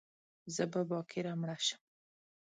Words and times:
زه 0.55 0.63
به 0.71 0.81
باکره 0.89 1.33
مړه 1.39 1.57
شم 1.65 1.81